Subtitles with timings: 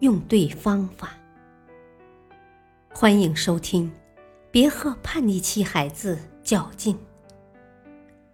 [0.00, 1.18] 用对方法。
[2.90, 3.90] 欢迎收听，
[4.50, 6.96] 别和叛逆期孩子较劲。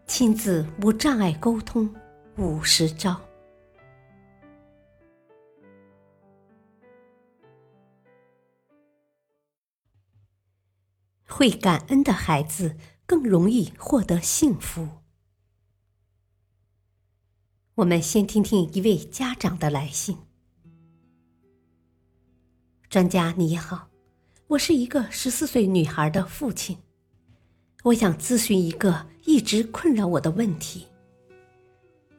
[0.07, 1.95] 亲子无障碍沟通
[2.37, 3.19] 五十招。
[11.27, 14.87] 会感恩的孩子更容易获得幸福。
[17.77, 20.19] 我们先听听一位家长的来信。
[22.95, 23.89] 专家你好，
[24.47, 26.79] 我是一个十四岁女孩的父亲，
[27.83, 30.87] 我想咨询一个一直困扰我的问题。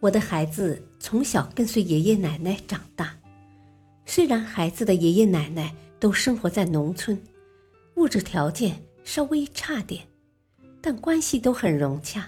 [0.01, 3.17] 我的孩子从小跟随爷爷奶奶长大，
[4.05, 7.17] 虽然孩子的爷爷奶奶都生活在农村，
[7.95, 10.05] 物质条件稍微差点，
[10.81, 12.27] 但关系都很融洽。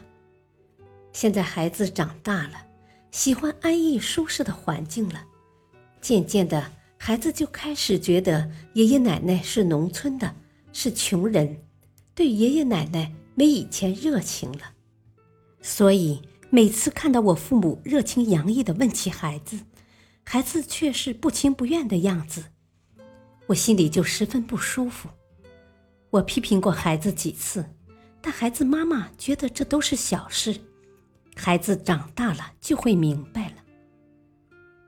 [1.11, 2.66] 现在孩子长大了，
[3.11, 5.22] 喜欢安逸舒适的环境了，
[6.00, 6.77] 渐渐的。
[6.98, 10.36] 孩子就开始觉得爷爷奶奶是农村的，
[10.73, 11.58] 是穷人，
[12.14, 14.73] 对爷爷奶奶没以前热情了。
[15.62, 19.59] 所以每次看到我父母热情洋溢的问起孩子，
[20.23, 22.44] 孩子却是不情不愿的样子，
[23.45, 25.08] 我心里就十分不舒服。
[26.09, 27.64] 我批评过孩子几次，
[28.22, 30.59] 但孩子妈妈觉得这都是小事，
[31.36, 33.56] 孩子长大了就会明白了。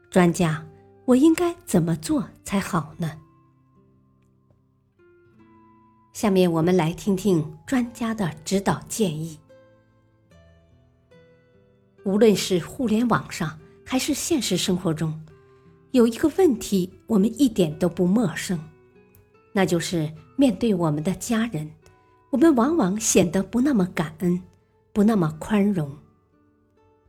[0.09, 0.65] 专家。
[1.09, 3.17] 我应该怎么做才好呢？
[6.13, 9.39] 下面我们来听听专家的指导建议。
[12.03, 15.19] 无论是互联网上还是现实生活中，
[15.93, 18.59] 有一个问题我们一点都不陌生，
[19.51, 21.71] 那就是面对我们的家人，
[22.29, 24.39] 我们往往显得不那么感恩，
[24.93, 25.91] 不那么宽容。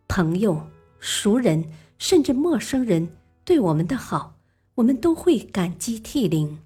[0.08, 0.66] 朋友、
[1.00, 1.62] 熟人，
[1.98, 3.06] 甚至陌生人。
[3.44, 4.36] 对我们的好，
[4.76, 6.58] 我们都会感激涕零，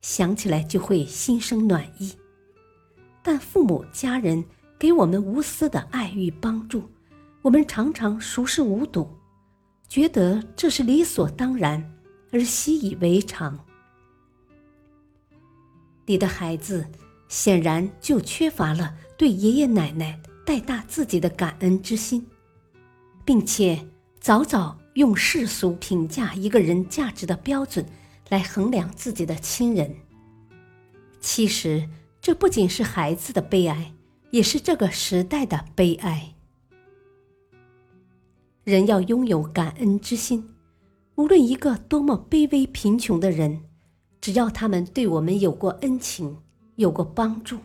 [0.00, 2.12] 想起来就会心生暖意。
[3.22, 4.44] 但父母家人
[4.78, 6.88] 给我们无私的爱与帮助，
[7.42, 9.08] 我们常常熟视无睹，
[9.88, 11.92] 觉得这是理所当然，
[12.30, 13.58] 而习以为常。
[16.06, 16.86] 你的孩子
[17.28, 22.24] 显然就缺乏了对爷爷奶奶带大自己的感恩之心，
[23.24, 23.86] 并且
[24.20, 24.78] 早早。
[24.96, 27.84] 用世俗评价一个人价值的标准
[28.30, 29.94] 来衡量自己的亲人，
[31.20, 31.86] 其实
[32.18, 33.92] 这不仅是孩子的悲哀，
[34.30, 36.34] 也是这个时代的悲哀。
[38.64, 40.48] 人要拥有感恩之心，
[41.16, 43.64] 无论一个多么卑微贫穷的人，
[44.22, 46.38] 只要他们对我们有过恩情，
[46.76, 47.58] 有过帮助，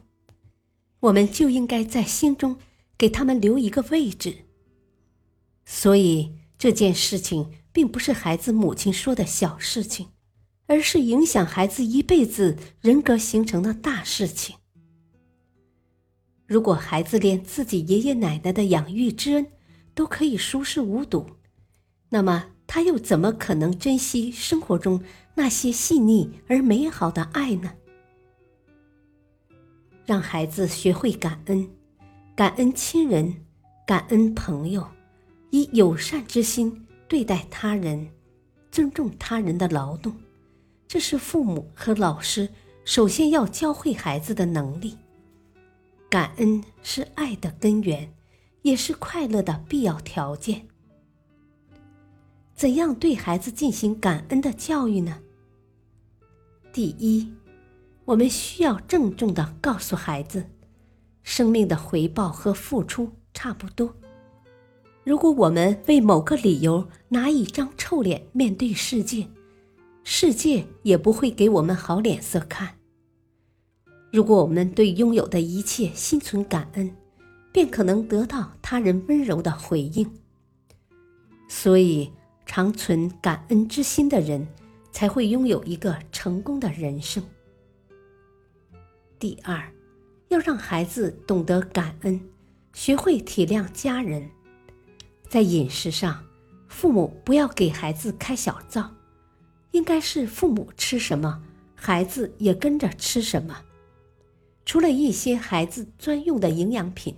[1.00, 2.58] 我们就应该在心中
[2.98, 4.36] 给他们留一个位置。
[5.64, 6.41] 所以。
[6.62, 10.10] 这件事情并不是孩子母亲说的小事情，
[10.68, 14.56] 而是影响孩子一辈子人格形成的大事情。
[16.46, 19.48] 如果孩子连自己爷爷奶奶的养育之恩
[19.96, 21.26] 都可以熟视无睹，
[22.10, 27.74] 那么他又怎么可能珍惜生活中那些细腻而美好的爱呢？
[30.06, 31.68] 让孩子学会感恩，
[32.36, 33.48] 感恩亲人，
[33.88, 34.88] 感恩朋友。
[35.52, 38.10] 以友善之心对待他人，
[38.72, 40.16] 尊重他人的劳动，
[40.88, 42.50] 这是父母和老师
[42.84, 44.98] 首先要教会孩子的能力。
[46.10, 48.14] 感恩是爱的根源，
[48.64, 50.68] 也是快乐的必要条件。
[52.54, 55.20] 怎样对孩子进行感恩的教育呢？
[56.72, 57.34] 第一，
[58.06, 60.50] 我们需要郑重的告诉孩子，
[61.24, 63.94] 生命的回报和付出差不多。
[65.04, 69.28] 如果我们为某个理由拿一张臭脸面对世界，
[70.04, 72.76] 世界也不会给我们好脸色看。
[74.12, 76.96] 如果我们对拥有的一切心存感恩，
[77.52, 80.08] 便可能得到他人温柔的回应。
[81.50, 82.12] 所以，
[82.46, 84.48] 常存感恩之心的人，
[84.92, 87.24] 才会拥有一个成功的人生。
[89.18, 89.72] 第二，
[90.28, 92.22] 要让孩子懂得感恩，
[92.74, 94.30] 学会体谅家人。
[95.32, 96.22] 在饮食上，
[96.68, 98.92] 父母不要给孩子开小灶，
[99.72, 101.42] 应该是父母吃什么，
[101.74, 103.64] 孩子也跟着吃什么。
[104.66, 107.16] 除了一些孩子专用的营养品，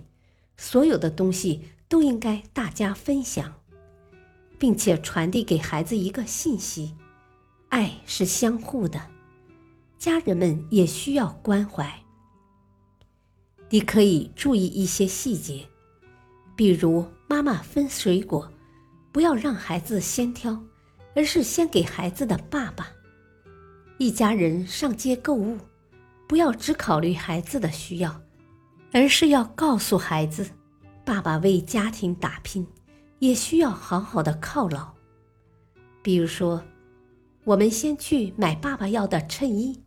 [0.56, 3.52] 所有的东西都应该大家分享，
[4.60, 6.94] 并且传递给孩子一个信息：
[7.68, 9.10] 爱是相互的，
[9.98, 11.92] 家人们也需要关怀。
[13.70, 15.66] 你可以注意一些细节，
[16.54, 18.50] 比如妈妈分水果，
[19.12, 20.62] 不要让孩子先挑，
[21.14, 22.88] 而是先给孩子的爸爸。
[23.98, 25.58] 一家人上街购物。
[26.26, 28.22] 不要只考虑孩子的需要，
[28.92, 30.48] 而是要告诉孩子，
[31.04, 32.66] 爸爸为家庭打拼，
[33.18, 34.94] 也需要好好的犒劳。
[36.02, 36.64] 比如说，
[37.44, 39.78] 我们先去买爸爸要的衬衣，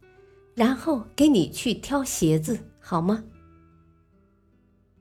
[0.54, 3.24] 然后给你去挑鞋子，好吗？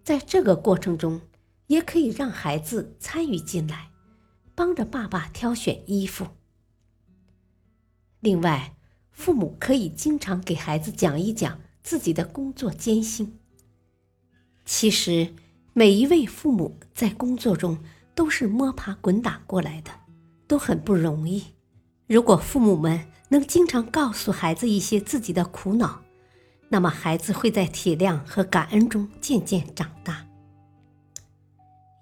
[0.02, 1.20] 在这个过程中，
[1.66, 3.90] 也可以让孩子参与进来，
[4.54, 6.26] 帮着爸爸挑选衣服。
[8.20, 8.76] 另外，
[9.10, 13.38] 父母可以经常给孩子讲一讲自己的工作艰辛。
[14.64, 15.34] 其实，
[15.72, 17.78] 每一位父母在工作中
[18.14, 19.90] 都是摸爬滚打过来的，
[20.48, 21.44] 都很不容易。
[22.08, 26.02] 如果父母们能经常告诉孩子一些自己的苦恼，
[26.68, 30.25] 那么孩子会在体谅和感恩中渐渐长大。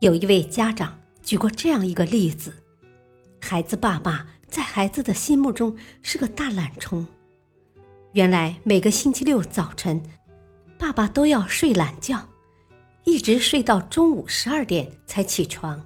[0.05, 2.53] 有一位家长举过这样一个例子：
[3.41, 4.27] 孩子爸爸。
[4.47, 7.05] 在孩子的心目中是个大懒虫。
[8.13, 10.01] 原来每个星期六早晨，
[10.79, 12.29] 爸爸都要睡懒觉，
[13.03, 15.85] 一直睡到中午十二点才起床。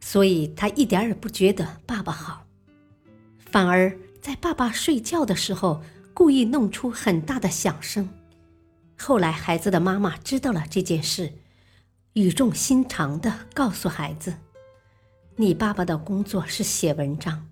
[0.00, 2.46] 所以他一点也不觉得爸爸好，
[3.50, 5.82] 反而在爸爸睡觉的时候
[6.14, 8.08] 故意弄出很大的响声。
[8.96, 11.32] 后来孩子的妈妈知道了这件事，
[12.14, 14.34] 语重心长地告诉孩子。
[15.36, 17.46] 你爸爸的工作是写文章，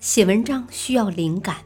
[0.00, 1.58] 写文章需要灵感。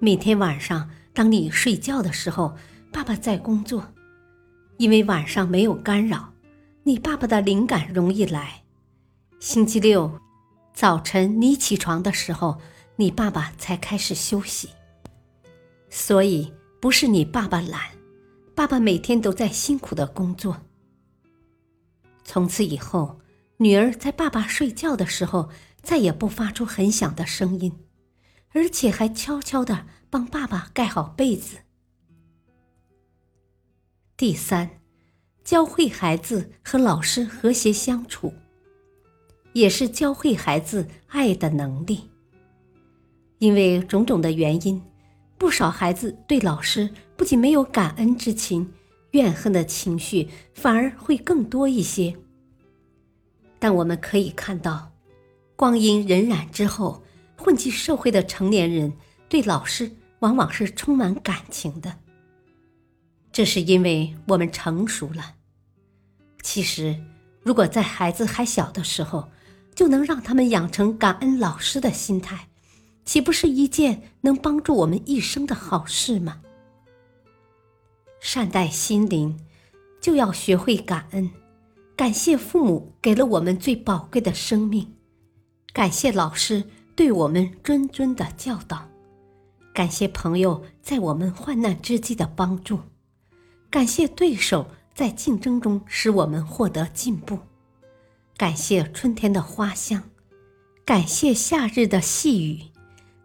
[0.00, 2.56] 每天晚上，当你睡觉的时候，
[2.92, 3.92] 爸爸在工作，
[4.76, 6.32] 因为晚上没有干扰，
[6.82, 8.64] 你爸爸的灵感容易来。
[9.38, 10.18] 星期六
[10.74, 12.60] 早晨你起床的时候，
[12.96, 14.70] 你爸爸才开始休息。
[15.88, 17.80] 所以不是你爸爸懒，
[18.52, 20.56] 爸爸每天都在辛苦的工作。
[22.24, 23.18] 从此以后。
[23.58, 25.48] 女儿在爸爸睡觉的时候，
[25.82, 27.72] 再也不发出很响的声音，
[28.50, 31.58] 而且还悄悄的帮爸爸盖好被子。
[34.16, 34.80] 第三，
[35.44, 38.34] 教会孩子和老师和谐相处，
[39.52, 42.10] 也是教会孩子爱的能力。
[43.38, 44.82] 因为种种的原因，
[45.38, 48.72] 不少孩子对老师不仅没有感恩之情，
[49.12, 52.14] 怨恨的情绪反而会更多一些。
[53.58, 54.92] 但我们可以看到，
[55.56, 57.02] 光阴荏苒之后，
[57.36, 58.92] 混迹社会的成年人
[59.28, 61.98] 对老师往往是充满感情的。
[63.30, 65.36] 这是因为我们成熟了。
[66.42, 67.00] 其实，
[67.42, 69.30] 如果在孩子还小的时候，
[69.74, 72.48] 就能让他们养成感恩老师的心态，
[73.04, 76.42] 岂不是一件能帮助我们一生的好事吗？
[78.24, 79.36] 善待心灵，
[80.00, 81.28] 就要学会感恩。
[81.96, 84.94] 感谢父母给了我们最宝贵的生命，
[85.72, 86.62] 感谢老师
[86.94, 88.88] 对我们谆谆的教导，
[89.74, 92.78] 感谢朋友在我们患难之际的帮助，
[93.68, 97.40] 感谢对手在竞争中使我们获得进步，
[98.36, 100.04] 感谢春天的花香，
[100.84, 102.60] 感谢夏日的细雨，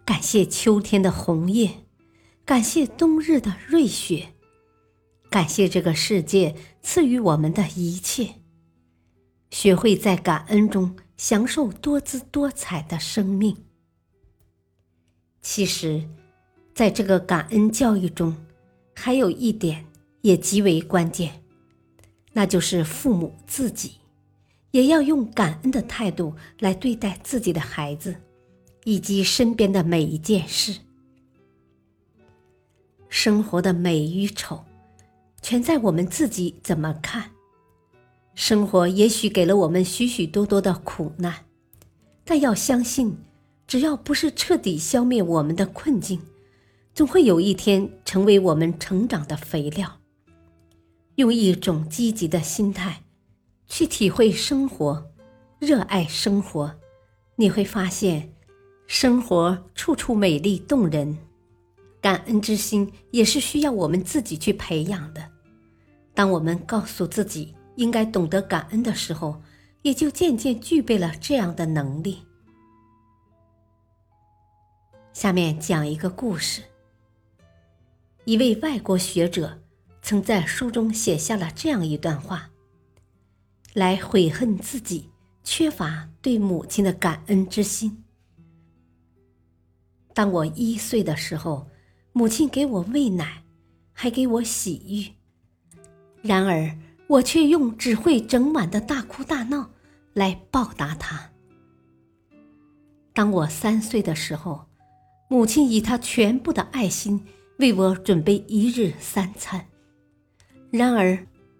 [0.04, 1.84] 感谢秋天的红叶，
[2.44, 4.34] 感谢冬日的瑞雪，
[5.30, 8.36] 感谢这个世界赐予我们的一切。
[9.52, 13.56] 学会在感恩中享受多姿多彩的生命。
[15.42, 16.08] 其实，
[16.74, 18.36] 在这个感恩教育中，
[18.94, 19.86] 还有一点
[20.22, 21.42] 也极为关键，
[22.34, 23.94] 那就是父母自己
[24.72, 28.16] 也要用感恩的态度来对待自己的孩子，
[28.84, 30.80] 以及身边的每一件事。
[33.08, 34.62] 生活的美与丑，
[35.50, 37.32] 全在我们自己怎么看。
[38.36, 41.46] 生活也许给了我们许许多多的苦难，
[42.26, 43.18] 但要相信，
[43.66, 46.20] 只要不是彻底消灭我们的困境，
[46.94, 50.02] 总会有一天成为我们成长的肥料。
[51.16, 53.04] 用一种积极的心态，
[53.68, 55.10] 去体会生活，
[55.60, 56.76] 热爱生活，
[57.38, 58.34] 你会发现，
[58.86, 61.18] 生活处处美丽动人。
[62.02, 65.37] 感恩之心也是需要我们自己去培养的。
[66.18, 67.54] 当我们告诉自己。
[67.78, 69.40] 应该懂得感恩的时候，
[69.84, 72.24] 也就渐渐具备了这样的能力。
[75.14, 76.64] 下面讲一个故事。
[78.26, 79.62] 一位外国学者
[80.02, 82.50] 曾在书中写下了这样一段话，
[83.74, 85.12] 来悔恨自己
[85.44, 88.04] 缺乏对母亲的感恩之心。
[90.16, 91.68] 当我一岁的时候，
[92.12, 93.44] 母亲给我喂奶，
[93.94, 95.14] 还给我洗浴，
[96.28, 96.70] 然而
[97.08, 99.70] 我却用只会整晚的大哭大闹
[100.14, 101.32] 来报答他。
[103.14, 104.66] 当我三岁的时候，
[105.30, 107.26] 母亲以她全部的爱心
[107.60, 109.66] 为我准备一日三餐，
[110.70, 111.18] 然而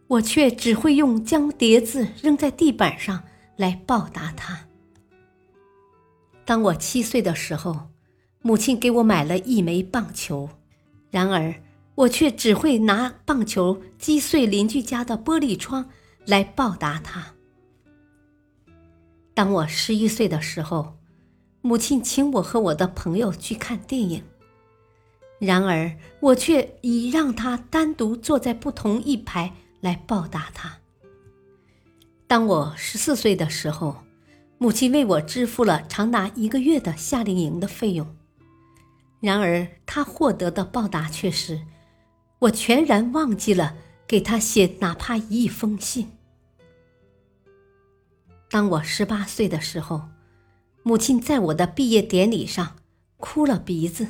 [0.08, 3.24] 我却只会用将碟子扔在地板上
[3.56, 4.68] 来报答她。
[6.44, 7.88] 当我七岁的时候，
[8.42, 10.50] 母亲给我买了一枚棒球，
[11.10, 11.56] 然而
[11.98, 15.90] 我却只会拿棒球击碎邻居家的玻璃窗
[16.28, 17.34] 来报答他。
[19.34, 20.96] 当我十一岁的时候，
[21.62, 24.24] 母亲请我和我的朋友去看电影，
[25.40, 29.52] 然而我却已让他单独坐在不同一排
[29.82, 30.78] 来报答他。
[32.28, 33.96] 当我十四岁的时候，
[34.60, 38.16] 母亲为我支付了长达一个月的夏令营的费用，
[39.20, 41.60] 然而她获得的报答却是，
[42.40, 43.76] 我全然忘记了
[44.08, 46.12] 给他写哪怕一封信。
[48.50, 50.10] 当我十八岁的时候。
[50.84, 52.78] 母亲在我的毕业典礼上
[53.18, 54.08] 哭了鼻子，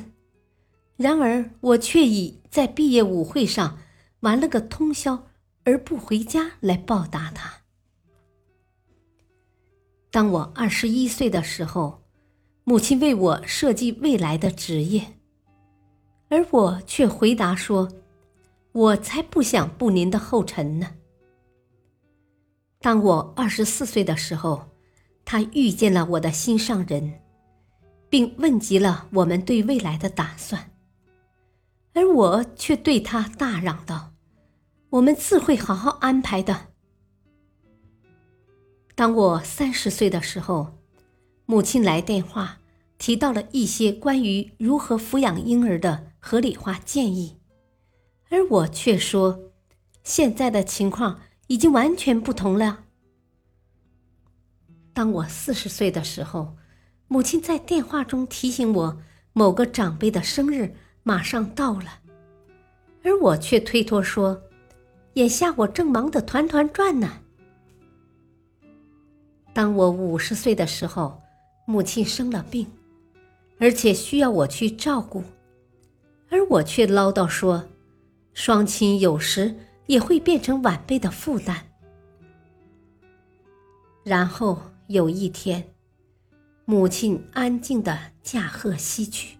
[0.96, 3.78] 然而我却以在毕业舞会上
[4.20, 5.26] 玩了个通宵
[5.64, 7.52] 而不回家来报答他。
[10.12, 12.04] 当我二十一岁的时候，
[12.62, 15.04] 母亲为我设计未来的职业，
[16.28, 17.90] 而我却回答说
[18.72, 20.94] ：“我才不想步您的后尘呢。”
[22.80, 24.68] 当我二十四岁的时候。
[25.30, 27.20] 他遇见了我的心上人，
[28.08, 30.70] 并问及了我们对未来的打算，
[31.92, 34.14] 而我却对他大嚷道
[34.88, 36.68] ：“我们自会好好安排的。”
[38.96, 40.78] 当我三十岁的时候，
[41.44, 42.60] 母亲来电话，
[42.96, 47.37] 提到了一些关于如何抚养婴儿的合理化建议，
[48.30, 49.50] 而我却说
[50.04, 52.84] ：“现在的情况已经完全不同了。”
[54.92, 56.56] 当我四十岁的时候，
[57.06, 59.00] 母亲在电话中提醒我，
[59.32, 62.00] 某个长辈的生日马上到了，
[63.02, 64.42] 而我却推脱说
[65.14, 67.20] ：“眼下我正忙得团团转呢。”
[69.54, 71.20] 当我五十岁的时候，
[71.64, 72.66] 母亲生了病，
[73.58, 75.22] 而且需要我去照顾，
[76.28, 77.64] 而我却唠叨说
[78.40, 79.52] ：“双亲有时
[79.86, 81.66] 也会变成晚辈的负担。”
[84.06, 84.62] 然后。
[84.88, 85.74] 有一天，
[86.64, 89.36] 母亲安静的驾鹤西去，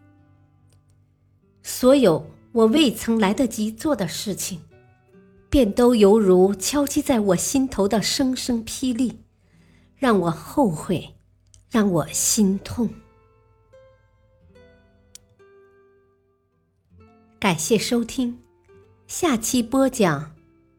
[1.62, 4.60] 所有我未曾来得及做的事情，
[5.48, 9.24] 便都犹如敲击在我心头的声声霹雳，
[9.96, 11.14] 让我后悔，
[11.70, 12.90] 让我心痛。
[17.40, 18.38] 感谢收听，
[19.08, 20.32] 下期播讲：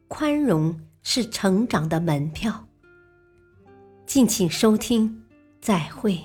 [0.07, 2.67] 宽容是成长的门票。
[4.05, 5.23] 敬请收听，
[5.59, 6.21] 再会。